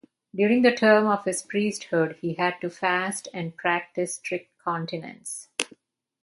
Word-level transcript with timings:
During 0.35 0.63
the 0.63 0.73
term 0.75 1.05
of 1.05 1.25
his 1.25 1.43
priesthood 1.43 2.17
he 2.21 2.33
had 2.33 2.59
to 2.61 2.71
fast 2.71 3.27
and 3.35 3.55
practice 3.55 4.15
strict 4.15 4.49
continence. 4.57 5.47